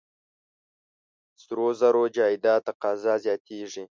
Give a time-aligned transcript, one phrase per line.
[1.43, 3.83] سرو زرو جایداد تقاضا زیاتېږي.